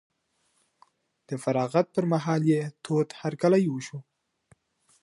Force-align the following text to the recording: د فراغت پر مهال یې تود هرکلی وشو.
د 1.27 1.29
فراغت 1.43 1.85
پر 1.95 2.05
مهال 2.13 2.41
یې 2.53 2.61
تود 2.83 3.07
هرکلی 3.21 3.65
وشو. 3.69 3.99